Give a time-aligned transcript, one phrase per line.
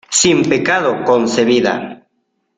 [0.19, 1.73] ¡sin pecado concebida!